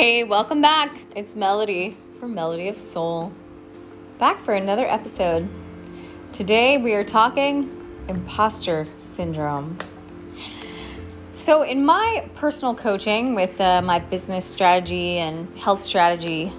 Hey, 0.00 0.24
welcome 0.24 0.62
back. 0.62 0.98
It's 1.14 1.36
Melody 1.36 1.94
from 2.18 2.34
Melody 2.34 2.68
of 2.68 2.78
Soul. 2.78 3.34
Back 4.18 4.40
for 4.40 4.54
another 4.54 4.86
episode. 4.86 5.46
Today 6.32 6.78
we 6.78 6.94
are 6.94 7.04
talking 7.04 7.68
imposter 8.08 8.88
syndrome. 8.96 9.76
So, 11.34 11.64
in 11.64 11.84
my 11.84 12.30
personal 12.34 12.74
coaching 12.74 13.34
with 13.34 13.60
uh, 13.60 13.82
my 13.82 13.98
business 13.98 14.46
strategy 14.46 15.18
and 15.18 15.54
health 15.58 15.82
strategy 15.82 16.50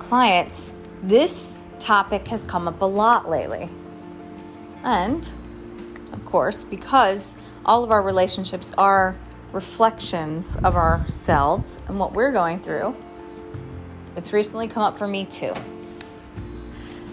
clients, 0.00 0.74
this 1.04 1.62
topic 1.78 2.26
has 2.26 2.42
come 2.42 2.66
up 2.66 2.82
a 2.82 2.84
lot 2.84 3.30
lately. 3.30 3.70
And, 4.82 5.24
of 6.12 6.24
course, 6.24 6.64
because 6.64 7.36
all 7.64 7.84
of 7.84 7.92
our 7.92 8.02
relationships 8.02 8.72
are 8.76 9.14
reflections 9.52 10.56
of 10.56 10.76
ourselves 10.76 11.78
and 11.88 11.98
what 11.98 12.12
we're 12.12 12.32
going 12.32 12.60
through, 12.60 12.96
it's 14.16 14.32
recently 14.32 14.68
come 14.68 14.82
up 14.82 14.98
for 14.98 15.06
me 15.06 15.24
too. 15.24 15.54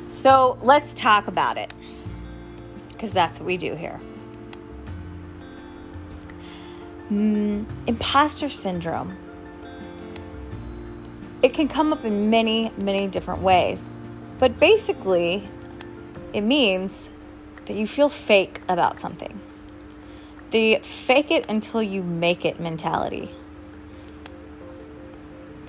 So 0.07 0.57
let's 0.61 0.93
talk 0.93 1.27
about 1.27 1.57
it 1.57 1.71
because 2.89 3.11
that's 3.11 3.39
what 3.39 3.45
we 3.45 3.57
do 3.57 3.75
here. 3.75 3.99
Mm, 7.11 7.65
imposter 7.87 8.49
syndrome. 8.49 9.17
It 11.41 11.53
can 11.53 11.67
come 11.67 11.93
up 11.93 12.03
in 12.03 12.29
many, 12.29 12.71
many 12.77 13.07
different 13.07 13.41
ways. 13.41 13.95
But 14.39 14.59
basically, 14.59 15.49
it 16.33 16.41
means 16.41 17.09
that 17.65 17.75
you 17.75 17.87
feel 17.87 18.09
fake 18.09 18.61
about 18.67 18.97
something. 18.97 19.39
The 20.51 20.79
fake 20.81 21.31
it 21.31 21.45
until 21.49 21.83
you 21.83 22.01
make 22.01 22.43
it 22.43 22.59
mentality. 22.59 23.29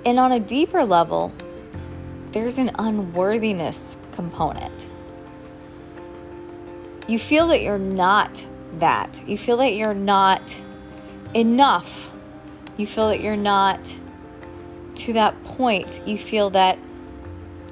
And 0.07 0.19
on 0.19 0.33
a 0.33 0.41
deeper 0.41 0.85
level, 0.85 1.35
there's 2.33 2.59
an 2.59 2.71
unworthiness 2.79 3.99
component. 4.13 4.89
You 7.07 7.19
feel 7.19 7.49
that 7.49 7.61
you're 7.61 7.79
not 7.79 8.47
that. 8.79 9.23
You 9.27 9.37
feel 9.37 9.59
that 9.59 9.75
you're 9.75 9.95
not 9.95 10.59
enough. 11.35 12.11
You 12.77 12.87
feel 12.87 13.09
that 13.09 13.21
you're 13.21 13.37
not 13.37 13.95
to 14.95 15.13
that 15.15 15.43
point. 15.45 16.01
You 16.07 16.17
feel 16.17 16.51
that 16.51 16.79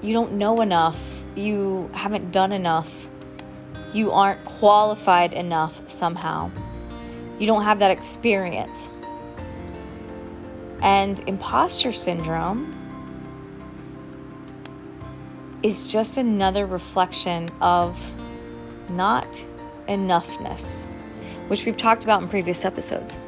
you 0.03 0.13
don't 0.13 0.33
know 0.33 0.61
enough. 0.61 1.23
You 1.35 1.89
haven't 1.95 2.33
done 2.33 2.53
enough. 2.53 3.09
You 3.93 4.11
aren't 4.13 4.45
qualified 4.45 5.33
enough 5.33 5.89
somehow. 5.89 6.51
You 7.39 7.47
don't 7.47 7.63
have 7.63 7.79
that 7.79 7.91
experience. 7.91 8.91
And 10.81 11.21
imposter 11.29 11.93
syndrome 11.93 12.75
is 15.63 15.91
just 15.91 16.17
another 16.19 16.67
reflection 16.67 17.51
of 17.61 17.99
not 18.89 19.45
enoughness, 19.89 20.87
which 21.49 21.65
we've 21.65 21.77
talked 21.77 22.05
about 22.05 22.23
in 22.23 22.29
previous 22.29 22.65
episodes. 22.65 23.19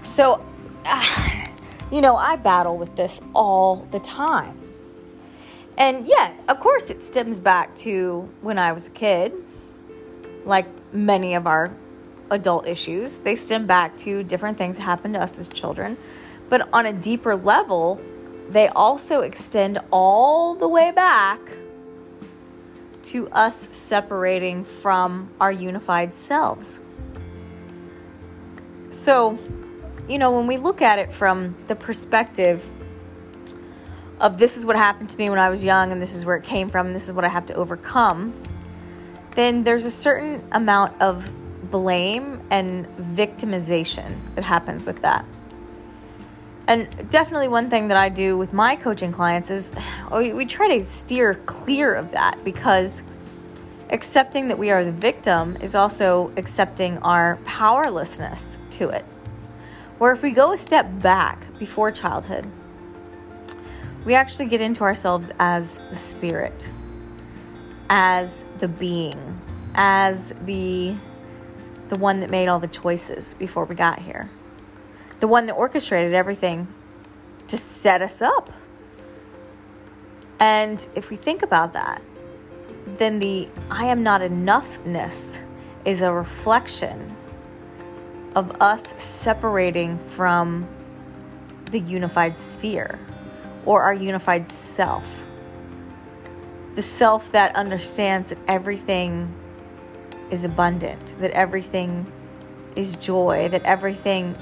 So, 0.00 0.44
uh, 0.86 1.46
you 1.90 2.00
know, 2.00 2.16
I 2.16 2.36
battle 2.36 2.76
with 2.76 2.96
this 2.96 3.20
all 3.34 3.76
the 3.90 4.00
time. 4.00 4.58
And 5.78 6.06
yeah, 6.06 6.32
of 6.48 6.60
course, 6.60 6.90
it 6.90 7.02
stems 7.02 7.40
back 7.40 7.74
to 7.76 8.30
when 8.40 8.58
I 8.58 8.72
was 8.72 8.88
a 8.88 8.90
kid, 8.90 9.32
like 10.44 10.66
many 10.92 11.34
of 11.34 11.46
our 11.46 11.74
adult 12.32 12.66
issues. 12.66 13.20
They 13.20 13.34
stem 13.34 13.66
back 13.66 13.96
to 13.98 14.22
different 14.22 14.58
things 14.58 14.76
that 14.76 14.82
happened 14.82 15.14
to 15.14 15.20
us 15.20 15.38
as 15.38 15.48
children. 15.48 15.96
But 16.48 16.68
on 16.72 16.86
a 16.86 16.92
deeper 16.92 17.36
level, 17.36 18.00
they 18.48 18.68
also 18.68 19.20
extend 19.20 19.78
all 19.90 20.54
the 20.54 20.68
way 20.68 20.90
back 20.90 21.40
to 23.04 23.28
us 23.30 23.68
separating 23.74 24.64
from 24.64 25.30
our 25.40 25.52
unified 25.52 26.14
selves. 26.14 26.80
So, 28.90 29.38
you 30.08 30.18
know, 30.18 30.36
when 30.36 30.46
we 30.46 30.56
look 30.56 30.82
at 30.82 30.98
it 30.98 31.12
from 31.12 31.56
the 31.66 31.74
perspective 31.74 32.68
of 34.20 34.38
this 34.38 34.56
is 34.56 34.64
what 34.64 34.76
happened 34.76 35.08
to 35.10 35.18
me 35.18 35.30
when 35.30 35.38
I 35.38 35.50
was 35.50 35.64
young 35.64 35.90
and 35.90 36.00
this 36.00 36.14
is 36.14 36.24
where 36.24 36.36
it 36.36 36.44
came 36.44 36.68
from 36.68 36.86
and 36.86 36.94
this 36.94 37.08
is 37.08 37.14
what 37.14 37.24
I 37.24 37.28
have 37.28 37.46
to 37.46 37.54
overcome, 37.54 38.34
then 39.34 39.64
there's 39.64 39.84
a 39.84 39.90
certain 39.90 40.42
amount 40.52 41.00
of 41.00 41.28
blame 41.72 42.40
and 42.50 42.86
victimization 43.16 44.18
that 44.36 44.44
happens 44.44 44.84
with 44.84 45.02
that. 45.02 45.24
And 46.68 47.10
definitely, 47.10 47.48
one 47.48 47.68
thing 47.68 47.88
that 47.88 47.96
I 47.96 48.08
do 48.08 48.38
with 48.38 48.52
my 48.52 48.76
coaching 48.76 49.10
clients 49.10 49.50
is 49.50 49.72
oh, 50.12 50.32
we 50.32 50.46
try 50.46 50.68
to 50.76 50.84
steer 50.84 51.34
clear 51.46 51.92
of 51.92 52.12
that 52.12 52.44
because 52.44 53.02
accepting 53.90 54.46
that 54.48 54.58
we 54.58 54.70
are 54.70 54.84
the 54.84 54.92
victim 54.92 55.58
is 55.60 55.74
also 55.74 56.32
accepting 56.36 56.98
our 56.98 57.36
powerlessness 57.44 58.58
to 58.70 58.90
it. 58.90 59.04
Where 59.98 60.12
if 60.12 60.22
we 60.22 60.30
go 60.30 60.52
a 60.52 60.58
step 60.58 60.86
back 61.00 61.46
before 61.58 61.90
childhood, 61.90 62.46
we 64.04 64.14
actually 64.14 64.46
get 64.46 64.60
into 64.60 64.82
ourselves 64.84 65.32
as 65.38 65.78
the 65.90 65.96
spirit, 65.96 66.70
as 67.88 68.44
the 68.58 68.68
being, 68.68 69.40
as 69.74 70.34
the 70.44 70.94
the 71.92 71.98
one 71.98 72.20
that 72.20 72.30
made 72.30 72.48
all 72.48 72.58
the 72.58 72.66
choices 72.66 73.34
before 73.34 73.66
we 73.66 73.74
got 73.74 73.98
here, 73.98 74.30
the 75.20 75.28
one 75.28 75.44
that 75.44 75.52
orchestrated 75.52 76.14
everything 76.14 76.66
to 77.46 77.58
set 77.58 78.00
us 78.00 78.22
up. 78.22 78.50
And 80.40 80.86
if 80.94 81.10
we 81.10 81.16
think 81.16 81.42
about 81.42 81.74
that, 81.74 82.00
then 82.96 83.18
the 83.18 83.46
I 83.70 83.84
am 83.84 84.02
not 84.02 84.22
enoughness 84.22 85.44
is 85.84 86.00
a 86.00 86.10
reflection 86.10 87.14
of 88.34 88.62
us 88.62 88.94
separating 88.96 89.98
from 89.98 90.66
the 91.72 91.80
unified 91.80 92.38
sphere 92.38 92.98
or 93.66 93.82
our 93.82 93.92
unified 93.92 94.48
self. 94.48 95.26
The 96.74 96.80
self 96.80 97.32
that 97.32 97.54
understands 97.54 98.30
that 98.30 98.38
everything 98.48 99.34
is 100.32 100.44
abundant, 100.46 101.14
that 101.20 101.30
everything 101.32 102.10
is 102.74 102.96
joy, 102.96 103.48
that 103.50 103.62
everything, 103.64 104.36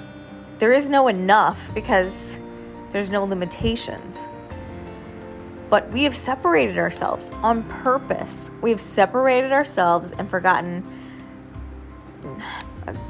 there 0.59 0.73
is 0.73 0.89
no 0.89 1.09
enough 1.09 1.71
because 1.75 2.41
there's 2.93 3.11
no 3.11 3.25
limitations. 3.25 4.29
But 5.69 5.91
we 5.91 6.05
have 6.05 6.15
separated 6.15 6.79
ourselves 6.79 7.31
on 7.43 7.65
purpose. 7.65 8.51
We 8.63 8.71
have 8.71 8.81
separated 8.81 9.53
ourselves 9.53 10.13
and 10.13 10.31
forgotten, 10.31 10.85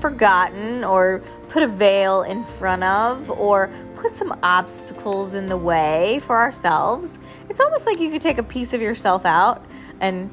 forgotten, 0.01 0.83
or 0.83 1.23
put 1.49 1.63
a 1.63 1.69
veil 1.69 2.23
in 2.23 2.45
front 2.45 2.83
of, 2.83 3.31
or 3.31 3.71
put 3.97 4.15
some 4.15 4.39
obstacles 4.43 5.35
in 5.35 5.47
the 5.47 5.57
way 5.57 6.21
for 6.25 6.37
ourselves. 6.37 7.19
It's 7.51 7.61
almost 7.61 7.85
like 7.85 8.01
you 8.01 8.11
could 8.11 8.23
take 8.23 8.39
a 8.39 8.43
piece 8.43 8.73
of 8.73 8.81
yourself 8.81 9.27
out 9.27 9.65
and 10.01 10.31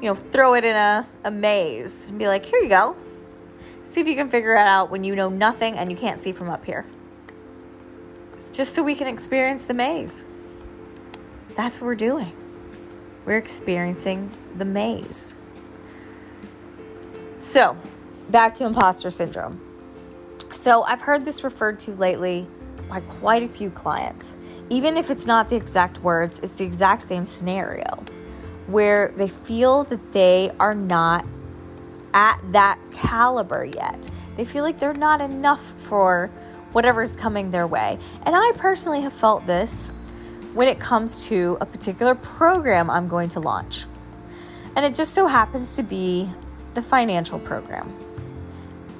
you 0.00 0.08
know, 0.08 0.14
throw 0.14 0.54
it 0.54 0.64
in 0.64 0.76
a, 0.76 1.06
a 1.24 1.30
maze 1.30 2.06
and 2.06 2.18
be 2.18 2.26
like, 2.26 2.44
here 2.44 2.60
you 2.60 2.68
go. 2.68 2.96
See 3.84 4.00
if 4.00 4.06
you 4.06 4.16
can 4.16 4.28
figure 4.28 4.54
it 4.54 4.66
out 4.66 4.90
when 4.90 5.04
you 5.04 5.14
know 5.14 5.28
nothing 5.28 5.76
and 5.76 5.90
you 5.90 5.96
can't 5.96 6.20
see 6.20 6.32
from 6.32 6.50
up 6.50 6.64
here. 6.64 6.86
It's 8.32 8.48
just 8.48 8.74
so 8.74 8.82
we 8.82 8.94
can 8.94 9.06
experience 9.06 9.64
the 9.64 9.74
maze. 9.74 10.24
That's 11.56 11.80
what 11.80 11.86
we're 11.86 11.94
doing. 11.94 12.32
We're 13.24 13.38
experiencing 13.38 14.30
the 14.56 14.64
maze. 14.64 15.36
So, 17.38 17.76
back 18.30 18.54
to 18.54 18.64
imposter 18.64 19.10
syndrome. 19.10 19.60
So, 20.52 20.82
I've 20.82 21.02
heard 21.02 21.24
this 21.24 21.44
referred 21.44 21.78
to 21.80 21.92
lately 21.92 22.46
by 22.88 23.00
quite 23.00 23.42
a 23.42 23.48
few 23.48 23.70
clients. 23.70 24.36
Even 24.70 24.96
if 24.96 25.10
it's 25.10 25.26
not 25.26 25.48
the 25.48 25.56
exact 25.56 25.98
words, 26.00 26.40
it's 26.40 26.56
the 26.56 26.64
exact 26.64 27.02
same 27.02 27.24
scenario 27.24 28.04
where 28.66 29.12
they 29.16 29.28
feel 29.28 29.84
that 29.84 30.12
they 30.12 30.50
are 30.58 30.74
not 30.74 31.24
at 32.12 32.38
that 32.52 32.78
caliber 32.92 33.64
yet. 33.64 34.08
They 34.36 34.44
feel 34.44 34.64
like 34.64 34.78
they're 34.78 34.94
not 34.94 35.20
enough 35.20 35.62
for 35.78 36.30
whatever's 36.72 37.14
coming 37.14 37.50
their 37.50 37.66
way. 37.66 37.98
And 38.24 38.34
I 38.34 38.52
personally 38.56 39.02
have 39.02 39.12
felt 39.12 39.46
this 39.46 39.92
when 40.54 40.68
it 40.68 40.78
comes 40.78 41.26
to 41.26 41.58
a 41.60 41.66
particular 41.66 42.14
program 42.14 42.90
I'm 42.90 43.08
going 43.08 43.28
to 43.30 43.40
launch. 43.40 43.86
And 44.76 44.84
it 44.84 44.94
just 44.94 45.14
so 45.14 45.26
happens 45.26 45.76
to 45.76 45.82
be 45.82 46.28
the 46.74 46.82
financial 46.82 47.38
program. 47.38 47.92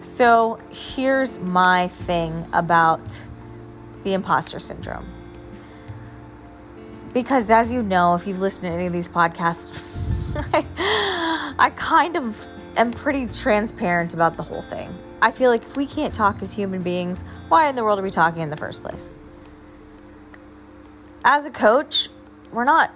So 0.00 0.60
here's 0.70 1.40
my 1.40 1.88
thing 1.88 2.46
about 2.52 3.26
the 4.02 4.12
imposter 4.12 4.58
syndrome 4.58 5.06
because 7.14 7.50
as 7.50 7.72
you 7.72 7.82
know, 7.82 8.14
if 8.14 8.26
you've 8.26 8.40
listened 8.40 8.68
to 8.68 8.74
any 8.74 8.86
of 8.86 8.92
these 8.92 9.08
podcasts, 9.08 10.36
I, 10.52 11.54
I 11.58 11.70
kind 11.70 12.16
of 12.16 12.46
am 12.76 12.92
pretty 12.92 13.26
transparent 13.26 14.12
about 14.12 14.36
the 14.36 14.42
whole 14.42 14.62
thing. 14.62 14.94
I 15.22 15.30
feel 15.30 15.50
like 15.50 15.62
if 15.62 15.76
we 15.76 15.86
can't 15.86 16.12
talk 16.12 16.42
as 16.42 16.52
human 16.52 16.82
beings, 16.82 17.24
why 17.48 17.70
in 17.70 17.76
the 17.76 17.82
world 17.82 17.98
are 17.98 18.02
we 18.02 18.10
talking 18.10 18.42
in 18.42 18.50
the 18.50 18.56
first 18.58 18.82
place? 18.82 19.08
as 21.24 21.46
a 21.46 21.50
coach, 21.50 22.10
we're 22.52 22.64
not 22.64 22.92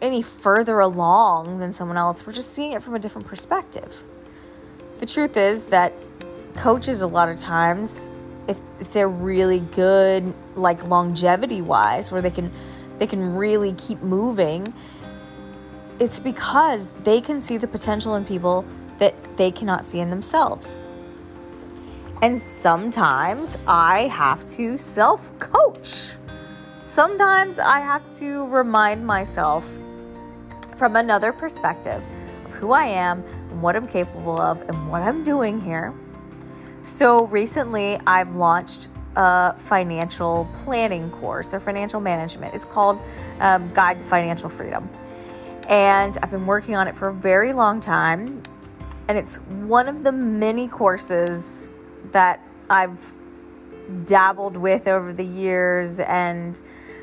any 0.00 0.22
further 0.22 0.80
along 0.80 1.58
than 1.58 1.72
someone 1.72 1.98
else. 1.98 2.26
We're 2.26 2.32
just 2.32 2.54
seeing 2.54 2.72
it 2.72 2.82
from 2.82 2.94
a 2.94 2.98
different 2.98 3.28
perspective. 3.28 4.02
The 4.98 5.06
truth 5.06 5.36
is 5.36 5.66
that 5.66 5.92
coaches, 6.56 7.02
a 7.02 7.06
lot 7.06 7.28
of 7.28 7.38
times, 7.38 8.10
if, 8.48 8.58
if 8.80 8.92
they're 8.92 9.08
really 9.08 9.60
good, 9.60 10.32
like 10.56 10.82
longevity 10.84 11.60
wise, 11.60 12.10
where 12.10 12.22
they 12.22 12.30
can 12.30 12.50
they 13.00 13.06
can 13.06 13.34
really 13.34 13.72
keep 13.72 14.02
moving, 14.02 14.72
it's 15.98 16.20
because 16.20 16.92
they 17.02 17.20
can 17.20 17.40
see 17.40 17.56
the 17.56 17.66
potential 17.66 18.14
in 18.14 18.26
people 18.26 18.64
that 18.98 19.14
they 19.38 19.50
cannot 19.50 19.84
see 19.84 20.00
in 20.00 20.10
themselves. 20.10 20.78
And 22.20 22.38
sometimes 22.38 23.56
I 23.66 24.08
have 24.08 24.44
to 24.48 24.76
self 24.76 25.36
coach. 25.38 26.18
Sometimes 26.82 27.58
I 27.58 27.80
have 27.80 28.08
to 28.18 28.46
remind 28.48 29.06
myself 29.06 29.66
from 30.76 30.96
another 30.96 31.32
perspective 31.32 32.02
of 32.44 32.52
who 32.52 32.72
I 32.72 32.84
am 32.84 33.24
and 33.50 33.62
what 33.62 33.76
I'm 33.76 33.88
capable 33.88 34.38
of 34.38 34.60
and 34.68 34.90
what 34.90 35.00
I'm 35.00 35.24
doing 35.24 35.58
here. 35.58 35.94
So 36.82 37.26
recently, 37.28 37.98
I've 38.06 38.36
launched 38.36 38.88
a 39.16 39.54
financial 39.56 40.48
planning 40.54 41.10
course 41.10 41.52
or 41.52 41.60
financial 41.60 42.00
management. 42.00 42.54
It's 42.54 42.64
called 42.64 43.00
um, 43.40 43.72
Guide 43.72 43.98
to 43.98 44.04
Financial 44.04 44.48
Freedom. 44.48 44.88
And 45.68 46.18
I've 46.22 46.30
been 46.30 46.46
working 46.46 46.76
on 46.76 46.88
it 46.88 46.96
for 46.96 47.08
a 47.08 47.14
very 47.14 47.52
long 47.52 47.80
time. 47.80 48.42
And 49.08 49.18
it's 49.18 49.36
one 49.36 49.88
of 49.88 50.02
the 50.02 50.12
many 50.12 50.68
courses 50.68 51.70
that 52.12 52.40
I've 52.68 53.12
dabbled 54.04 54.56
with 54.56 54.86
over 54.86 55.12
the 55.12 55.24
years 55.24 56.00
and 56.00 56.58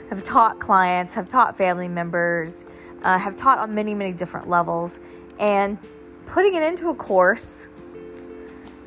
have 0.09 0.23
taught 0.23 0.59
clients, 0.59 1.13
have 1.15 1.27
taught 1.27 1.57
family 1.57 1.87
members 1.87 2.65
uh, 3.03 3.17
have 3.17 3.35
taught 3.35 3.57
on 3.59 3.73
many, 3.73 3.93
many 3.93 4.11
different 4.11 4.49
levels. 4.49 4.99
And 5.39 5.77
putting 6.25 6.55
it 6.55 6.63
into 6.63 6.89
a 6.89 6.95
course 6.95 7.69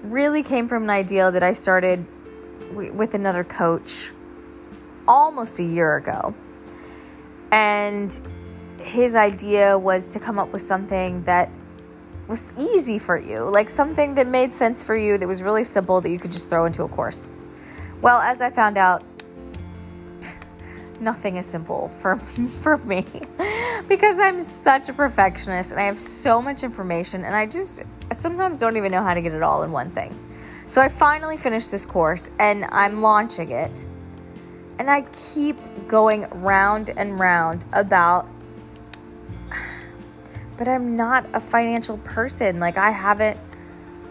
really 0.02 0.42
came 0.42 0.68
from 0.68 0.84
an 0.84 0.90
idea 0.90 1.30
that 1.30 1.42
I 1.42 1.52
started 1.52 2.04
with 2.72 3.14
another 3.14 3.44
coach 3.44 4.12
almost 5.06 5.58
a 5.58 5.64
year 5.64 5.96
ago. 5.96 6.34
And 7.52 8.18
his 8.78 9.14
idea 9.14 9.78
was 9.78 10.12
to 10.12 10.20
come 10.20 10.38
up 10.38 10.52
with 10.52 10.62
something 10.62 11.22
that 11.24 11.50
was 12.28 12.52
easy 12.56 12.98
for 12.98 13.18
you, 13.18 13.42
like 13.42 13.68
something 13.68 14.14
that 14.14 14.26
made 14.26 14.54
sense 14.54 14.84
for 14.84 14.96
you, 14.96 15.18
that 15.18 15.26
was 15.26 15.42
really 15.42 15.64
simple, 15.64 16.00
that 16.00 16.10
you 16.10 16.18
could 16.18 16.30
just 16.30 16.48
throw 16.48 16.64
into 16.64 16.84
a 16.84 16.88
course. 16.88 17.28
Well, 18.00 18.20
as 18.20 18.40
I 18.40 18.50
found 18.50 18.78
out, 18.78 19.02
nothing 21.00 21.36
is 21.36 21.46
simple 21.46 21.88
for 22.00 22.16
for 22.62 22.76
me 22.78 23.06
because 23.88 24.18
I'm 24.18 24.40
such 24.40 24.88
a 24.88 24.92
perfectionist 24.92 25.70
and 25.70 25.80
I 25.80 25.84
have 25.84 26.00
so 26.00 26.42
much 26.42 26.62
information 26.62 27.24
and 27.24 27.34
I 27.34 27.46
just 27.46 27.82
sometimes 28.12 28.58
don't 28.58 28.76
even 28.76 28.92
know 28.92 29.02
how 29.02 29.14
to 29.14 29.22
get 29.22 29.32
it 29.32 29.42
all 29.42 29.62
in 29.62 29.72
one 29.72 29.90
thing. 29.90 30.14
So 30.70 30.80
I 30.80 30.88
finally 30.88 31.36
finished 31.36 31.72
this 31.72 31.84
course 31.84 32.30
and 32.38 32.64
I'm 32.70 33.00
launching 33.00 33.50
it. 33.50 33.86
And 34.78 34.88
I 34.88 35.00
keep 35.32 35.56
going 35.88 36.28
round 36.30 36.90
and 36.90 37.18
round 37.18 37.64
about 37.72 38.28
but 40.56 40.68
I'm 40.68 40.94
not 40.94 41.26
a 41.32 41.40
financial 41.40 41.98
person. 41.98 42.60
Like 42.60 42.76
I 42.76 42.92
haven't 42.92 43.36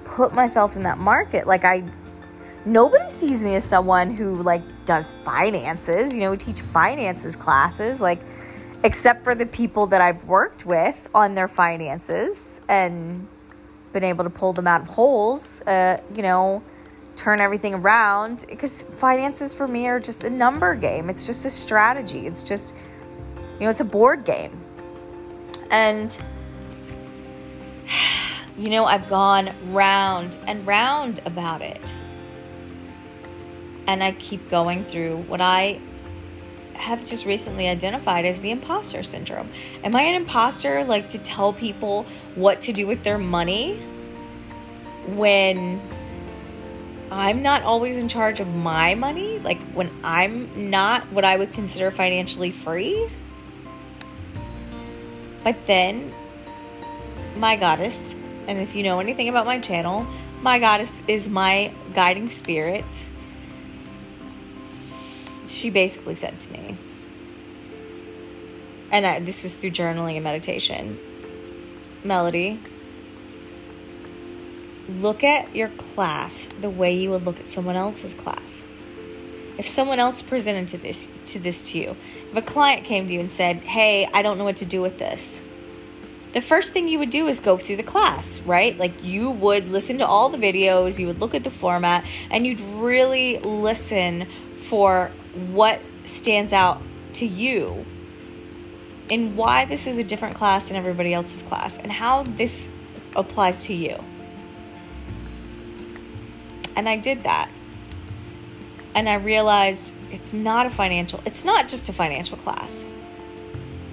put 0.04 0.34
myself 0.34 0.76
in 0.76 0.84
that 0.84 0.98
market. 0.98 1.48
Like 1.48 1.64
I 1.64 1.86
nobody 2.66 3.10
sees 3.10 3.42
me 3.42 3.56
as 3.56 3.64
someone 3.64 4.14
who 4.14 4.44
like 4.44 4.64
does 4.84 5.12
finances. 5.24 6.14
You 6.14 6.20
know, 6.20 6.32
we 6.32 6.38
teach 6.38 6.60
finances 6.60 7.38
classes, 7.38 8.02
like 8.02 8.20
except 8.84 9.24
for 9.24 9.34
the 9.34 9.46
people 9.46 9.88
that 9.88 10.02
I've 10.02 10.26
worked 10.26 10.66
with 10.66 11.10
on 11.16 11.36
their 11.36 11.48
finances 11.48 12.60
and 12.68 13.30
been 13.94 14.04
able 14.04 14.24
to 14.24 14.30
pull 14.30 14.54
them 14.54 14.68
out 14.68 14.82
of 14.82 14.88
holes. 14.88 15.62
Uh, 15.62 16.02
you 16.16 16.22
know, 16.22 16.64
turn 17.16 17.40
everything 17.42 17.74
around 17.74 18.46
because 18.48 18.84
finances 18.84 19.54
for 19.54 19.68
me 19.68 19.88
are 19.88 20.00
just 20.00 20.24
a 20.24 20.30
number 20.30 20.76
game. 20.76 21.10
It's 21.10 21.26
just 21.26 21.46
a 21.46 21.50
strategy. 21.50 22.28
It's 22.28 22.44
just 22.44 22.76
you 23.60 23.66
know, 23.66 23.72
it's 23.72 23.82
a 23.82 23.86
board 23.86 24.26
game. 24.26 24.58
And 25.70 26.18
you 28.58 28.70
know, 28.70 28.86
I've 28.86 29.10
gone 29.10 29.54
round 29.72 30.38
and 30.48 30.66
round 30.66 31.20
about 31.26 31.62
it 31.62 31.82
and 33.90 34.04
I 34.04 34.12
keep 34.12 34.52
going 34.52 34.86
through 34.86 35.18
what 35.24 35.42
I 35.42 35.82
have 36.80 37.04
just 37.04 37.26
recently 37.26 37.68
identified 37.68 38.26
as 38.26 38.40
the 38.40 38.52
imposter 38.52 39.04
syndrome. 39.04 39.50
Am 39.84 39.96
I 39.96 40.04
an 40.04 40.16
imposter 40.16 40.84
like 40.86 41.10
to 41.10 41.18
tell 41.20 41.52
people 41.52 42.06
what 42.36 42.62
to 42.62 42.74
do 42.74 42.88
with 42.88 43.04
their 43.04 43.18
money 43.18 43.78
when 45.08 45.82
I'm 47.12 47.42
not 47.42 47.64
always 47.64 47.98
in 47.98 48.08
charge 48.08 48.40
of 48.40 48.48
my 48.48 48.96
money? 48.96 49.40
Like 49.40 49.62
when 49.74 49.92
I'm 50.04 50.70
not 50.70 51.04
what 51.12 51.26
I 51.26 51.36
would 51.36 51.54
consider 51.54 51.92
financially 51.92 52.52
free? 52.52 53.10
But 55.44 55.66
then, 55.66 56.14
my 57.36 57.56
goddess, 57.56 58.16
and 58.48 58.58
if 58.58 58.74
you 58.74 58.84
know 58.84 59.00
anything 59.00 59.28
about 59.28 59.46
my 59.46 59.60
channel, 59.60 60.08
my 60.42 60.60
goddess 60.60 61.02
is 61.08 61.28
my 61.28 61.74
guiding 61.94 62.30
spirit 62.30 62.86
she 65.50 65.70
basically 65.70 66.16
said 66.16 66.40
to 66.40 66.52
me, 66.52 66.78
and 68.92 69.06
I, 69.06 69.20
this 69.20 69.44
was 69.44 69.56
through 69.56 69.72
journaling 69.72 70.16
and 70.16 70.24
meditation 70.24 71.00
Melody, 72.04 72.60
look 74.88 75.24
at 75.24 75.54
your 75.54 75.68
class 75.70 76.48
the 76.62 76.70
way 76.70 76.96
you 76.96 77.10
would 77.10 77.26
look 77.26 77.40
at 77.40 77.48
someone 77.48 77.76
else's 77.76 78.14
class. 78.14 78.64
If 79.58 79.68
someone 79.68 80.00
else 80.00 80.22
presented 80.22 80.70
to 80.70 80.78
this 80.78 81.10
to 81.28 81.40
this 81.40 81.62
to 81.64 81.78
you, 81.78 81.98
if 82.32 82.38
a 82.38 82.42
client 82.42 82.86
came 82.86 83.08
to 83.08 83.14
you 83.14 83.20
and 83.20 83.30
said, 83.30 83.58
"Hey, 83.58 84.08
I 84.14 84.22
don't 84.22 84.38
know 84.38 84.46
what 84.46 84.56
to 84.58 84.66
do 84.66 84.82
with 84.82 84.98
this," 84.98 85.42
the 86.32 86.42
first 86.42 86.72
thing 86.72 86.88
you 86.88 87.00
would 87.00 87.10
do 87.10 87.28
is 87.28 87.42
go 87.42 87.58
through 87.58 87.76
the 87.76 87.84
class, 87.84 88.40
right? 88.42 88.78
Like 88.78 89.04
you 89.04 89.30
would 89.30 89.70
listen 89.70 89.98
to 89.98 90.08
all 90.08 90.30
the 90.30 90.38
videos, 90.38 90.98
you 90.98 91.08
would 91.08 91.20
look 91.20 91.36
at 91.36 91.44
the 91.44 91.52
format, 91.52 92.06
and 92.32 92.48
you'd 92.48 92.62
really 92.62 93.40
listen 93.40 94.26
for 94.70 95.10
what 95.52 95.82
stands 96.06 96.54
out 96.54 96.80
to 97.14 97.26
you 97.26 97.86
and 99.10 99.36
why 99.36 99.66
this 99.66 99.88
is 99.88 99.98
a 99.98 100.04
different 100.04 100.36
class 100.36 100.68
than 100.68 100.78
everybody 100.78 101.12
else's 101.12 101.42
class 101.42 101.78
and 101.80 101.92
how 101.92 102.22
this 102.22 102.70
applies 103.16 103.64
to 103.66 103.74
you. 103.74 103.98
And 106.76 106.88
I 106.88 106.98
did 106.98 107.24
that. 107.24 107.50
And 108.94 109.10
I 109.10 109.16
realized 109.16 109.92
it's 110.12 110.34
not 110.34 110.68
a 110.68 110.70
financial, 110.70 111.20
it's 111.26 111.44
not 111.44 111.68
just 111.68 111.90
a 111.90 111.94
financial 111.94 112.38
class. 112.38 112.86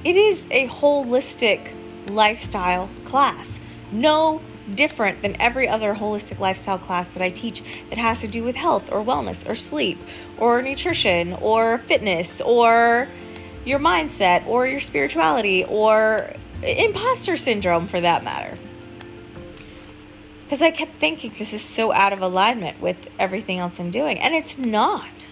It 0.05 0.17
is 0.17 0.47
a 0.51 0.69
holistic 0.69 1.73
lifestyle 2.11 2.91
class. 3.07 3.61
No 3.91 4.43
different 4.75 5.23
than 5.23 5.41
every 5.41 5.69
other 5.69 5.95
holistic 5.95 6.39
lifestyle 6.39 6.79
class 6.79 7.09
that 7.11 7.23
I 7.23 7.31
teach 7.31 7.63
that 7.91 7.99
has 7.99 8.21
to 8.21 8.29
do 8.29 8.43
with 8.43 8.57
health 8.57 8.91
or 8.91 9.05
wellness 9.05 9.49
or 9.49 9.55
sleep 9.55 9.99
or 10.39 10.63
nutrition 10.63 11.35
or 11.35 11.79
fitness 11.79 12.41
or 12.41 13.09
your 13.65 13.79
mindset 13.79 14.47
or 14.47 14.67
your 14.67 14.81
spirituality 14.81 15.65
or 15.65 16.33
imposter 16.63 17.37
syndrome 17.37 17.87
for 17.87 18.01
that 18.01 18.25
matter. 18.25 18.59
Because 20.45 20.63
I 20.63 20.71
kept 20.71 21.01
thinking 21.01 21.33
this 21.39 21.53
is 21.53 21.63
so 21.63 21.93
out 21.93 22.13
of 22.13 22.21
alignment 22.21 22.81
with 22.81 23.09
everything 23.19 23.59
else 23.59 23.81
I'm 23.81 23.91
doing, 23.91 24.21
and 24.21 24.33
it's 24.33 24.57
not. 24.57 25.27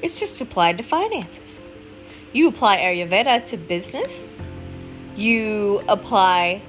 It's 0.00 0.18
just 0.18 0.40
applied 0.40 0.78
to 0.78 0.84
finances. 0.84 1.60
You 2.32 2.48
apply 2.48 2.78
Ayurveda 2.78 3.44
to 3.46 3.56
business, 3.56 4.36
you 5.16 5.82
apply 5.88 6.62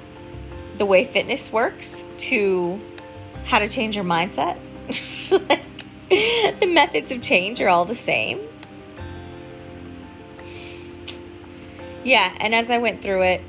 the 0.83 0.87
way 0.87 1.05
fitness 1.05 1.49
works 1.49 2.03
to 2.17 2.77
how 3.45 3.57
to 3.57 3.69
change 3.69 3.95
your 3.95 4.03
mindset. 4.03 4.57
like, 5.31 6.59
the 6.59 6.67
methods 6.67 7.09
of 7.09 7.21
change 7.21 7.61
are 7.61 7.69
all 7.69 7.85
the 7.85 7.95
same. 7.95 8.45
Yeah, 12.03 12.35
and 12.37 12.53
as 12.53 12.69
I 12.69 12.79
went 12.79 13.01
through 13.01 13.21
it, 13.21 13.41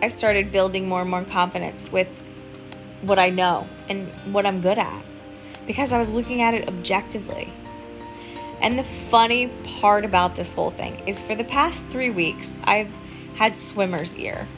I 0.00 0.08
started 0.08 0.50
building 0.50 0.88
more 0.88 1.02
and 1.02 1.10
more 1.10 1.22
confidence 1.22 1.92
with 1.92 2.08
what 3.02 3.18
I 3.18 3.28
know 3.28 3.68
and 3.90 4.08
what 4.32 4.46
I'm 4.46 4.62
good 4.62 4.78
at 4.78 5.04
because 5.66 5.92
I 5.92 5.98
was 5.98 6.08
looking 6.08 6.40
at 6.40 6.54
it 6.54 6.66
objectively. 6.66 7.52
And 8.62 8.78
the 8.78 8.84
funny 9.10 9.48
part 9.80 10.06
about 10.06 10.34
this 10.34 10.54
whole 10.54 10.70
thing 10.70 11.06
is 11.06 11.20
for 11.20 11.34
the 11.34 11.44
past 11.44 11.84
three 11.90 12.08
weeks, 12.08 12.58
I've 12.64 12.90
had 13.34 13.54
swimmer's 13.54 14.16
ear. 14.16 14.48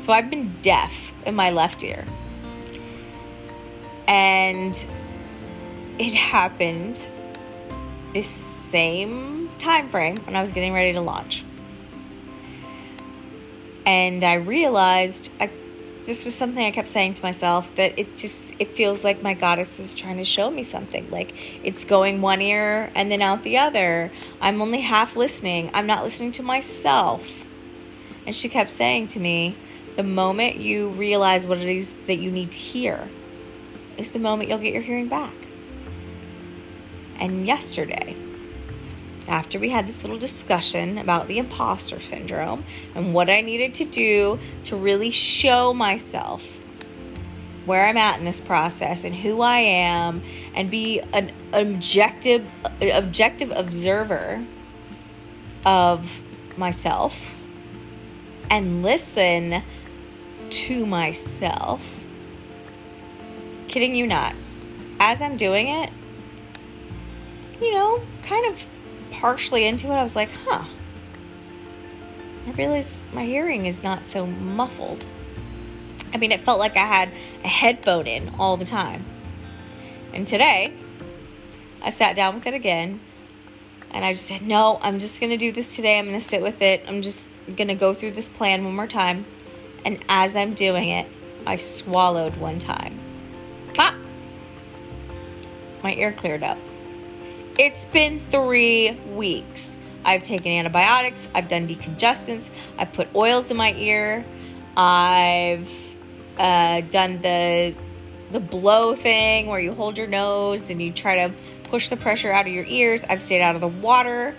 So 0.00 0.12
I've 0.14 0.30
been 0.30 0.56
deaf 0.62 1.12
in 1.26 1.34
my 1.34 1.50
left 1.50 1.84
ear. 1.84 2.04
And 4.08 4.74
it 5.98 6.14
happened 6.14 7.06
this 8.14 8.26
same 8.26 9.50
time 9.58 9.88
frame 9.88 10.16
when 10.24 10.34
I 10.34 10.40
was 10.40 10.52
getting 10.52 10.72
ready 10.72 10.94
to 10.94 11.00
launch. 11.00 11.44
And 13.84 14.24
I 14.24 14.34
realized 14.34 15.30
I, 15.38 15.50
this 16.06 16.24
was 16.24 16.34
something 16.34 16.64
I 16.64 16.70
kept 16.70 16.88
saying 16.88 17.14
to 17.14 17.22
myself 17.22 17.74
that 17.76 17.98
it 17.98 18.16
just 18.16 18.54
it 18.58 18.74
feels 18.74 19.04
like 19.04 19.22
my 19.22 19.34
goddess 19.34 19.78
is 19.78 19.94
trying 19.94 20.16
to 20.16 20.24
show 20.24 20.50
me 20.50 20.62
something. 20.62 21.10
Like 21.10 21.34
it's 21.62 21.84
going 21.84 22.22
one 22.22 22.40
ear 22.40 22.90
and 22.94 23.12
then 23.12 23.20
out 23.20 23.42
the 23.42 23.58
other. 23.58 24.10
I'm 24.40 24.62
only 24.62 24.80
half 24.80 25.14
listening. 25.14 25.70
I'm 25.74 25.86
not 25.86 26.02
listening 26.04 26.32
to 26.32 26.42
myself. 26.42 27.44
And 28.26 28.34
she 28.34 28.48
kept 28.48 28.70
saying 28.70 29.08
to 29.08 29.20
me, 29.20 29.56
the 29.96 30.02
moment 30.02 30.56
you 30.56 30.88
realize 30.90 31.46
what 31.46 31.58
it 31.58 31.68
is 31.68 31.92
that 32.06 32.16
you 32.16 32.30
need 32.30 32.52
to 32.52 32.58
hear 32.58 33.08
is 33.96 34.12
the 34.12 34.18
moment 34.18 34.48
you'll 34.48 34.58
get 34.58 34.72
your 34.72 34.82
hearing 34.82 35.08
back. 35.08 35.34
And 37.18 37.46
yesterday, 37.46 38.16
after 39.28 39.58
we 39.58 39.68
had 39.68 39.86
this 39.86 40.02
little 40.02 40.18
discussion 40.18 40.98
about 40.98 41.28
the 41.28 41.38
imposter 41.38 42.00
syndrome 42.00 42.64
and 42.94 43.14
what 43.14 43.30
I 43.30 43.42
needed 43.42 43.74
to 43.74 43.84
do 43.84 44.38
to 44.64 44.76
really 44.76 45.10
show 45.10 45.72
myself 45.74 46.42
where 47.66 47.86
I'm 47.86 47.96
at 47.96 48.18
in 48.18 48.24
this 48.24 48.40
process 48.40 49.04
and 49.04 49.14
who 49.14 49.42
I 49.42 49.58
am 49.58 50.22
and 50.54 50.70
be 50.70 51.00
an 51.12 51.30
objective 51.52 52.44
objective 52.80 53.52
observer 53.52 54.44
of 55.64 56.10
myself 56.56 57.16
and 58.48 58.82
listen 58.82 59.62
to 60.50 60.86
myself. 60.86 61.80
Kidding 63.68 63.94
you 63.94 64.06
not. 64.06 64.34
As 64.98 65.22
I'm 65.22 65.36
doing 65.36 65.68
it, 65.68 65.90
you 67.60 67.72
know, 67.72 68.02
kind 68.22 68.46
of 68.52 68.64
partially 69.10 69.64
into 69.64 69.86
it, 69.86 69.94
I 69.94 70.02
was 70.02 70.16
like, 70.16 70.30
huh. 70.30 70.64
I 72.46 72.50
realized 72.52 73.00
my 73.12 73.24
hearing 73.24 73.66
is 73.66 73.82
not 73.82 74.02
so 74.02 74.26
muffled. 74.26 75.06
I 76.12 76.16
mean, 76.16 76.32
it 76.32 76.44
felt 76.44 76.58
like 76.58 76.76
I 76.76 76.86
had 76.86 77.12
a 77.44 77.48
headphone 77.48 78.06
in 78.06 78.34
all 78.38 78.56
the 78.56 78.64
time. 78.64 79.04
And 80.12 80.26
today, 80.26 80.72
I 81.82 81.90
sat 81.90 82.16
down 82.16 82.34
with 82.34 82.46
it 82.46 82.54
again 82.54 83.00
and 83.90 84.04
I 84.04 84.12
just 84.12 84.26
said, 84.26 84.42
no, 84.42 84.78
I'm 84.82 84.98
just 84.98 85.20
going 85.20 85.30
to 85.30 85.36
do 85.36 85.52
this 85.52 85.74
today. 85.74 85.98
I'm 85.98 86.06
going 86.06 86.18
to 86.18 86.24
sit 86.24 86.42
with 86.42 86.62
it. 86.62 86.84
I'm 86.86 87.02
just 87.02 87.32
going 87.56 87.68
to 87.68 87.74
go 87.74 87.94
through 87.94 88.12
this 88.12 88.28
plan 88.28 88.64
one 88.64 88.74
more 88.74 88.86
time. 88.86 89.24
And 89.84 90.04
as 90.08 90.36
I'm 90.36 90.54
doing 90.54 90.88
it, 90.88 91.06
I 91.46 91.56
swallowed 91.56 92.36
one 92.36 92.58
time. 92.58 92.98
Ah! 93.78 93.96
My 95.82 95.94
ear 95.94 96.12
cleared 96.12 96.42
up. 96.42 96.58
It's 97.58 97.84
been 97.86 98.20
three 98.30 98.92
weeks. 99.14 99.76
I've 100.04 100.22
taken 100.22 100.52
antibiotics, 100.52 101.28
I've 101.34 101.48
done 101.48 101.68
decongestants, 101.68 102.48
I've 102.78 102.92
put 102.92 103.14
oils 103.14 103.50
in 103.50 103.58
my 103.58 103.74
ear, 103.74 104.24
I've 104.76 105.68
uh, 106.38 106.80
done 106.82 107.20
the 107.20 107.74
the 108.30 108.40
blow 108.40 108.94
thing 108.94 109.46
where 109.46 109.58
you 109.58 109.74
hold 109.74 109.98
your 109.98 110.06
nose 110.06 110.70
and 110.70 110.80
you 110.80 110.92
try 110.92 111.26
to 111.28 111.34
push 111.64 111.88
the 111.88 111.96
pressure 111.96 112.30
out 112.30 112.46
of 112.46 112.52
your 112.52 112.64
ears. 112.66 113.04
I've 113.08 113.20
stayed 113.20 113.42
out 113.42 113.56
of 113.56 113.60
the 113.60 113.68
water. 113.68 114.36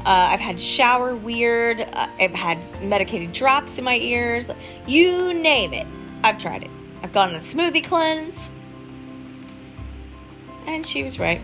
Uh, 0.00 0.28
I've 0.30 0.40
had 0.40 0.58
shower 0.58 1.14
weird. 1.14 1.82
Uh, 1.82 2.08
I've 2.18 2.32
had 2.32 2.58
medicated 2.82 3.32
drops 3.32 3.76
in 3.76 3.84
my 3.84 3.96
ears. 3.96 4.50
You 4.86 5.34
name 5.34 5.74
it. 5.74 5.86
I've 6.24 6.38
tried 6.38 6.62
it. 6.62 6.70
I've 7.02 7.12
gone 7.12 7.28
on 7.28 7.34
a 7.34 7.38
smoothie 7.38 7.84
cleanse. 7.84 8.50
And 10.66 10.86
she 10.86 11.02
was 11.02 11.18
right. 11.18 11.42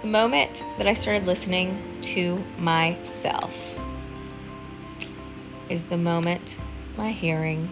The 0.00 0.08
moment 0.08 0.64
that 0.78 0.86
I 0.86 0.94
started 0.94 1.26
listening 1.26 1.82
to 2.02 2.42
myself 2.58 3.54
is 5.68 5.84
the 5.86 5.98
moment 5.98 6.56
my 6.96 7.10
hearing 7.10 7.68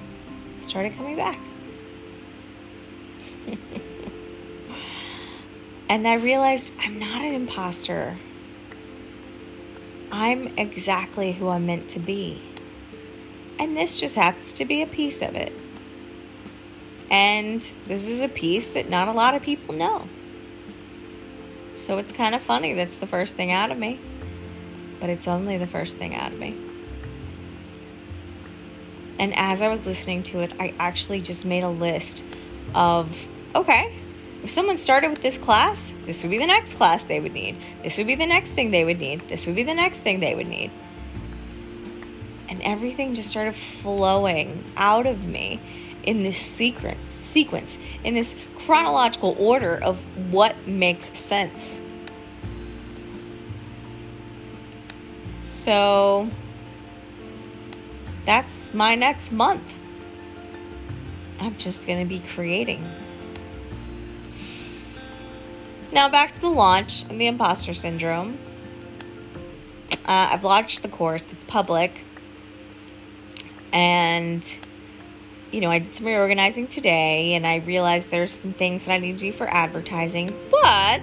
started 0.60 0.96
coming 0.96 1.16
back. 1.16 1.38
and 5.88 6.06
I 6.06 6.14
realized 6.16 6.72
I'm 6.80 6.98
not 6.98 7.22
an 7.22 7.34
imposter. 7.34 8.18
I'm 10.10 10.58
exactly 10.58 11.32
who 11.32 11.48
I'm 11.48 11.66
meant 11.66 11.88
to 11.90 11.98
be. 11.98 12.42
And 13.58 13.76
this 13.76 13.94
just 13.94 14.14
happens 14.14 14.52
to 14.54 14.64
be 14.64 14.82
a 14.82 14.86
piece 14.86 15.22
of 15.22 15.34
it. 15.34 15.52
And 17.10 17.62
this 17.86 18.08
is 18.08 18.20
a 18.20 18.28
piece 18.28 18.68
that 18.68 18.88
not 18.88 19.08
a 19.08 19.12
lot 19.12 19.34
of 19.34 19.42
people 19.42 19.74
know. 19.74 20.08
So 21.76 21.98
it's 21.98 22.12
kind 22.12 22.34
of 22.34 22.42
funny 22.42 22.72
that's 22.72 22.96
the 22.96 23.06
first 23.06 23.36
thing 23.36 23.52
out 23.52 23.70
of 23.70 23.78
me. 23.78 24.00
But 25.00 25.10
it's 25.10 25.28
only 25.28 25.58
the 25.58 25.66
first 25.66 25.98
thing 25.98 26.14
out 26.14 26.32
of 26.32 26.38
me. 26.38 26.56
And 29.18 29.34
as 29.36 29.60
I 29.60 29.68
was 29.68 29.86
listening 29.86 30.22
to 30.24 30.40
it, 30.40 30.52
I 30.58 30.74
actually 30.78 31.20
just 31.20 31.44
made 31.44 31.62
a 31.62 31.68
list 31.68 32.24
of 32.74 33.16
okay, 33.54 33.94
if 34.44 34.50
someone 34.50 34.76
started 34.76 35.08
with 35.10 35.22
this 35.22 35.38
class, 35.38 35.94
this 36.04 36.22
would 36.22 36.30
be 36.30 36.36
the 36.36 36.46
next 36.46 36.74
class 36.74 37.02
they 37.02 37.18
would 37.18 37.32
need. 37.32 37.56
This 37.82 37.96
would 37.96 38.06
be 38.06 38.14
the 38.14 38.26
next 38.26 38.52
thing 38.52 38.70
they 38.70 38.84
would 38.84 39.00
need. 39.00 39.26
This 39.26 39.46
would 39.46 39.56
be 39.56 39.62
the 39.62 39.72
next 39.72 40.00
thing 40.00 40.20
they 40.20 40.34
would 40.34 40.46
need. 40.46 40.70
And 42.50 42.60
everything 42.60 43.14
just 43.14 43.30
started 43.30 43.56
flowing 43.56 44.62
out 44.76 45.06
of 45.06 45.24
me 45.24 45.60
in 46.02 46.24
this 46.24 46.36
sequence, 46.36 47.10
sequence, 47.10 47.78
in 48.04 48.12
this 48.12 48.36
chronological 48.58 49.34
order 49.38 49.82
of 49.82 49.96
what 50.30 50.68
makes 50.68 51.16
sense. 51.18 51.80
So 55.42 56.28
that's 58.26 58.74
my 58.74 58.94
next 58.94 59.32
month. 59.32 59.62
I'm 61.40 61.56
just 61.56 61.86
going 61.86 62.00
to 62.00 62.08
be 62.08 62.20
creating. 62.34 62.86
Now, 65.94 66.08
back 66.08 66.32
to 66.32 66.40
the 66.40 66.50
launch 66.50 67.04
and 67.08 67.20
the 67.20 67.28
imposter 67.28 67.72
syndrome. 67.72 68.36
Uh, 70.04 70.28
I've 70.32 70.42
launched 70.42 70.82
the 70.82 70.88
course, 70.88 71.32
it's 71.32 71.44
public. 71.44 72.00
And 73.72 74.44
you 75.52 75.60
know, 75.60 75.70
I 75.70 75.78
did 75.78 75.94
some 75.94 76.06
reorganizing 76.06 76.66
today 76.66 77.34
and 77.34 77.46
I 77.46 77.58
realized 77.58 78.10
there's 78.10 78.34
some 78.34 78.52
things 78.52 78.86
that 78.86 78.92
I 78.92 78.98
need 78.98 79.18
to 79.18 79.30
do 79.30 79.32
for 79.32 79.46
advertising, 79.46 80.36
but 80.50 81.00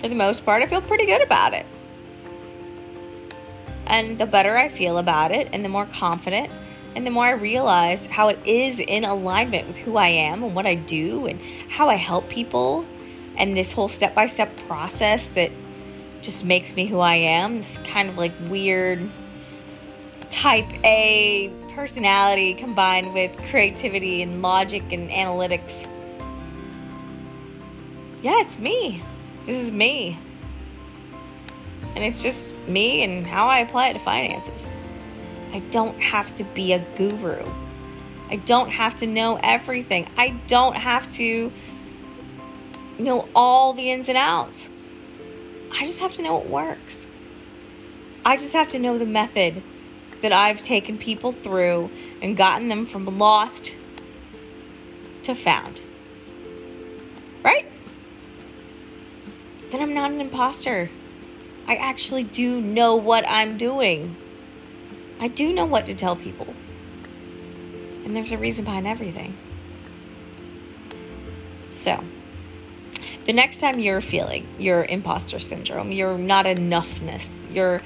for 0.00 0.06
the 0.06 0.14
most 0.14 0.44
part, 0.44 0.62
I 0.62 0.68
feel 0.68 0.80
pretty 0.80 1.06
good 1.06 1.20
about 1.20 1.54
it. 1.54 1.66
And 3.86 4.16
the 4.16 4.26
better 4.26 4.56
I 4.56 4.68
feel 4.68 4.98
about 4.98 5.32
it, 5.32 5.48
and 5.52 5.64
the 5.64 5.68
more 5.68 5.86
confident, 5.86 6.52
and 6.94 7.04
the 7.04 7.10
more 7.10 7.24
I 7.24 7.32
realize 7.32 8.06
how 8.06 8.28
it 8.28 8.38
is 8.46 8.78
in 8.78 9.04
alignment 9.04 9.66
with 9.66 9.76
who 9.76 9.96
I 9.96 10.08
am 10.08 10.44
and 10.44 10.54
what 10.54 10.66
I 10.66 10.76
do 10.76 11.26
and 11.26 11.40
how 11.68 11.88
I 11.88 11.96
help 11.96 12.28
people, 12.28 12.86
and 13.36 13.56
this 13.56 13.72
whole 13.72 13.88
step 13.88 14.14
by 14.14 14.26
step 14.26 14.56
process 14.68 15.28
that 15.28 15.50
just 16.22 16.44
makes 16.44 16.74
me 16.74 16.86
who 16.86 17.00
I 17.00 17.16
am, 17.16 17.58
this 17.58 17.78
kind 17.84 18.08
of 18.08 18.16
like 18.16 18.32
weird 18.48 19.08
type 20.30 20.68
A 20.84 21.52
personality 21.74 22.54
combined 22.54 23.12
with 23.12 23.36
creativity 23.50 24.22
and 24.22 24.42
logic 24.42 24.82
and 24.90 25.10
analytics. 25.10 25.88
Yeah, 28.22 28.40
it's 28.40 28.58
me. 28.58 29.02
This 29.46 29.62
is 29.62 29.70
me. 29.70 30.18
And 31.94 32.02
it's 32.02 32.22
just 32.22 32.52
me 32.66 33.04
and 33.04 33.26
how 33.26 33.46
I 33.46 33.60
apply 33.60 33.88
it 33.88 33.92
to 33.92 33.98
finances. 33.98 34.68
I 35.52 35.60
don't 35.70 36.00
have 36.00 36.34
to 36.36 36.44
be 36.44 36.72
a 36.72 36.78
guru. 36.96 37.44
I 38.30 38.36
don't 38.36 38.70
have 38.70 38.96
to 38.96 39.06
know 39.06 39.38
everything. 39.42 40.08
I 40.16 40.30
don't 40.48 40.74
have 40.74 41.08
to 41.12 41.52
know 42.98 43.28
all 43.34 43.72
the 43.72 43.90
ins 43.90 44.08
and 44.08 44.18
outs. 44.18 44.68
I 45.72 45.84
just 45.86 45.98
have 45.98 46.14
to 46.14 46.22
know 46.22 46.34
what 46.34 46.48
works. 46.48 47.06
I 48.24 48.36
just 48.36 48.52
have 48.52 48.68
to 48.70 48.78
know 48.78 48.98
the 48.98 49.06
method 49.06 49.62
that 50.22 50.32
I've 50.32 50.62
taken 50.62 50.96
people 50.96 51.32
through 51.32 51.90
and 52.22 52.36
gotten 52.36 52.68
them 52.68 52.86
from 52.86 53.04
lost 53.18 53.74
to 55.24 55.34
found. 55.34 55.82
Right? 57.42 57.70
Then 59.70 59.82
I'm 59.82 59.92
not 59.92 60.12
an 60.12 60.20
imposter. 60.20 60.90
I 61.66 61.76
actually 61.76 62.24
do 62.24 62.60
know 62.60 62.94
what 62.94 63.24
I'm 63.28 63.58
doing. 63.58 64.16
I 65.20 65.28
do 65.28 65.52
know 65.52 65.64
what 65.64 65.86
to 65.86 65.94
tell 65.94 66.16
people. 66.16 66.54
And 68.04 68.14
there's 68.14 68.32
a 68.32 68.38
reason 68.38 68.64
behind 68.64 68.86
everything. 68.86 69.36
So, 71.68 72.02
the 73.24 73.32
next 73.32 73.60
time 73.60 73.78
you're 73.78 74.00
feeling 74.00 74.46
your 74.58 74.84
imposter 74.84 75.38
syndrome, 75.38 75.92
your 75.92 76.18
not 76.18 76.46
enoughness, 76.46 77.36
your 77.52 77.80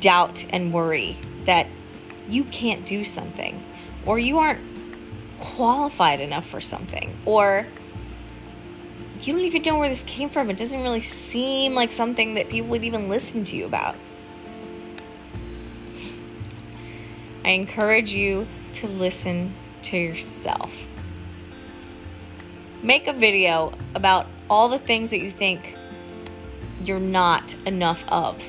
doubt 0.00 0.44
and 0.50 0.72
worry, 0.72 1.16
that 1.44 1.66
you 2.28 2.44
can't 2.44 2.84
do 2.84 3.04
something 3.04 3.62
or 4.06 4.18
you 4.18 4.38
aren't 4.38 4.60
qualified 5.40 6.20
enough 6.20 6.46
for 6.48 6.60
something 6.60 7.16
or 7.24 7.66
you 9.20 9.32
don't 9.32 9.42
even 9.42 9.62
know 9.62 9.78
where 9.78 9.88
this 9.88 10.02
came 10.04 10.28
from. 10.28 10.50
It 10.50 10.56
doesn't 10.56 10.82
really 10.82 11.00
seem 11.00 11.74
like 11.74 11.92
something 11.92 12.34
that 12.34 12.48
people 12.48 12.70
would 12.70 12.84
even 12.84 13.08
listen 13.08 13.44
to 13.44 13.56
you 13.56 13.66
about. 13.66 13.96
I 17.44 17.50
encourage 17.50 18.12
you 18.12 18.46
to 18.74 18.88
listen 18.88 19.54
to 19.82 19.96
yourself. 19.96 20.72
Make 22.82 23.06
a 23.06 23.12
video 23.12 23.72
about 23.94 24.26
all 24.48 24.68
the 24.68 24.78
things 24.78 25.10
that 25.10 25.20
you 25.20 25.30
think 25.30 25.76
you're 26.84 27.00
not 27.00 27.54
enough 27.66 28.04
of. 28.08 28.42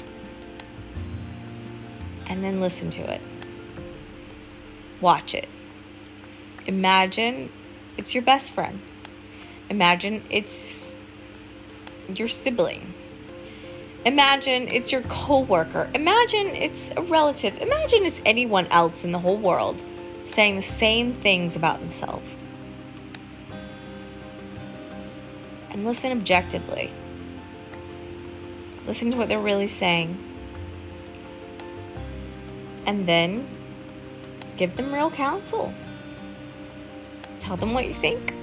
And 2.27 2.43
then 2.43 2.59
listen 2.59 2.89
to 2.91 3.01
it. 3.01 3.21
Watch 4.99 5.33
it. 5.35 5.47
Imagine 6.65 7.51
it's 7.97 8.13
your 8.13 8.23
best 8.23 8.51
friend. 8.51 8.81
Imagine 9.69 10.23
it's 10.29 10.93
your 12.13 12.27
sibling. 12.27 12.93
Imagine 14.05 14.67
it's 14.67 14.91
your 14.91 15.01
coworker. 15.03 15.89
Imagine 15.93 16.47
it's 16.47 16.91
a 16.95 17.01
relative. 17.01 17.59
Imagine 17.61 18.03
it's 18.03 18.21
anyone 18.25 18.67
else 18.67 19.03
in 19.03 19.11
the 19.11 19.19
whole 19.19 19.37
world 19.37 19.83
saying 20.25 20.55
the 20.55 20.61
same 20.61 21.13
things 21.13 21.55
about 21.55 21.79
themselves. 21.79 22.29
And 25.75 25.83
listen 25.83 26.13
objectively. 26.13 26.89
Listen 28.87 29.11
to 29.11 29.17
what 29.17 29.27
they're 29.27 29.41
really 29.41 29.67
saying. 29.67 30.17
And 32.85 33.05
then 33.05 33.45
give 34.55 34.77
them 34.77 34.93
real 34.93 35.11
counsel. 35.11 35.73
Tell 37.41 37.57
them 37.57 37.73
what 37.73 37.87
you 37.87 37.93
think. 37.93 38.33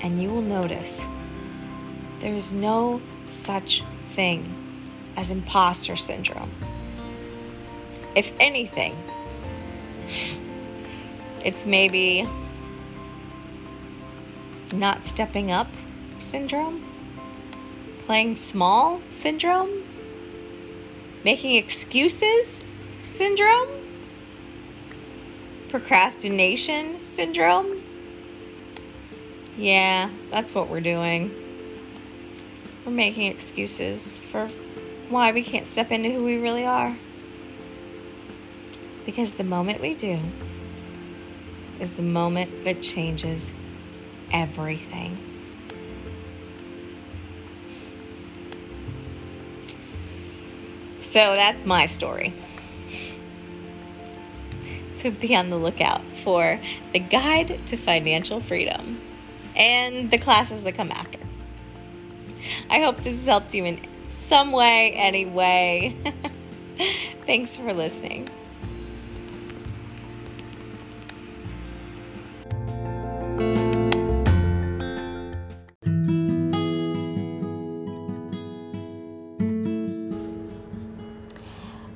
And 0.00 0.22
you 0.22 0.30
will 0.30 0.40
notice 0.40 1.02
there 2.20 2.32
is 2.32 2.52
no 2.52 3.02
such 3.28 3.84
thing 4.12 4.48
as 5.14 5.30
imposter 5.30 5.96
syndrome. 5.96 6.50
If 8.16 8.32
anything, 8.40 8.96
it's 11.44 11.66
maybe 11.66 12.26
not 14.72 15.04
stepping 15.04 15.50
up 15.50 15.68
syndrome, 16.18 16.84
playing 18.06 18.36
small 18.36 19.00
syndrome, 19.10 19.70
making 21.24 21.56
excuses 21.56 22.60
syndrome, 23.02 23.68
procrastination 25.68 27.04
syndrome. 27.04 27.82
Yeah, 29.56 30.10
that's 30.30 30.54
what 30.54 30.68
we're 30.68 30.80
doing. 30.80 31.30
We're 32.84 32.92
making 32.92 33.30
excuses 33.30 34.20
for 34.30 34.48
why 35.08 35.32
we 35.32 35.42
can't 35.42 35.66
step 35.66 35.92
into 35.92 36.10
who 36.10 36.24
we 36.24 36.38
really 36.38 36.64
are. 36.64 36.96
Because 39.04 39.32
the 39.32 39.44
moment 39.44 39.80
we 39.80 39.94
do 39.94 40.20
is 41.80 41.96
the 41.96 42.02
moment 42.02 42.64
that 42.64 42.82
changes 42.82 43.52
everything. 44.32 45.18
So 51.02 51.34
that's 51.34 51.66
my 51.66 51.86
story. 51.86 52.32
So 54.94 55.10
be 55.10 55.36
on 55.36 55.50
the 55.50 55.56
lookout 55.56 56.00
for 56.24 56.58
the 56.92 56.98
Guide 56.98 57.60
to 57.66 57.76
Financial 57.76 58.40
Freedom 58.40 59.00
and 59.54 60.10
the 60.10 60.18
classes 60.18 60.62
that 60.62 60.72
come 60.72 60.90
after. 60.90 61.18
I 62.70 62.80
hope 62.80 63.02
this 63.02 63.14
has 63.14 63.26
helped 63.26 63.52
you 63.52 63.64
in 63.64 63.86
some 64.08 64.52
way, 64.52 64.92
any 64.92 65.26
way. 65.26 65.96
Thanks 67.26 67.56
for 67.56 67.72
listening. 67.72 68.28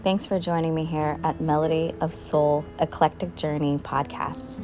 Thanks 0.06 0.24
for 0.24 0.38
joining 0.38 0.72
me 0.72 0.84
here 0.84 1.18
at 1.24 1.40
Melody 1.40 1.92
of 2.00 2.14
Soul 2.14 2.64
Eclectic 2.78 3.34
Journey 3.34 3.78
podcasts. 3.78 4.62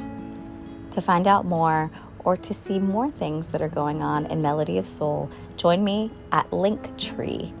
To 0.91 1.01
find 1.01 1.27
out 1.27 1.43
more 1.43 1.91
or 2.19 2.37
to 2.37 2.53
see 2.53 2.79
more 2.79 3.11
things 3.11 3.47
that 3.47 3.61
are 3.61 3.67
going 3.67 4.01
on 4.01 4.25
in 4.27 4.41
Melody 4.41 4.77
of 4.77 4.87
Soul, 4.87 5.29
join 5.57 5.83
me 5.83 6.11
at 6.31 6.49
Linktree, 6.51 7.51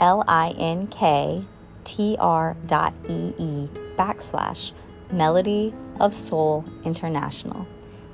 L 0.00 0.22
I 0.28 0.50
N 0.58 0.86
K 0.88 1.46
T 1.84 2.14
R 2.20 2.58
dot 2.66 2.92
E 3.08 3.32
E 3.38 3.68
backslash 3.96 4.72
Melody 5.10 5.72
of 6.00 6.12
Soul 6.12 6.62
International, 6.84 7.66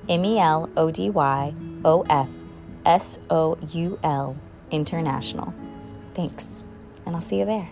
M 0.08 0.24
E 0.24 0.38
L 0.38 0.70
O 0.76 0.92
D 0.92 1.10
Y 1.10 1.52
O 1.84 2.02
F 2.08 2.28
S 2.86 3.18
O 3.28 3.58
U 3.72 3.98
L 4.04 4.36
International. 4.70 5.52
Thanks, 6.14 6.62
and 7.04 7.16
I'll 7.16 7.20
see 7.20 7.40
you 7.40 7.44
there. 7.44 7.70